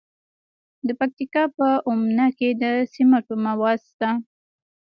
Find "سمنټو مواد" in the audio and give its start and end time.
2.93-3.79